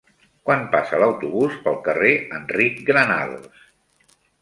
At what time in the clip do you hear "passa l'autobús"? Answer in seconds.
0.75-1.59